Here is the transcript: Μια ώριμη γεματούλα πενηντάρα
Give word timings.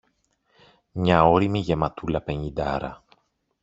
Μια 0.93 1.25
ώριμη 1.27 1.59
γεματούλα 1.59 2.21
πενηντάρα 2.21 3.03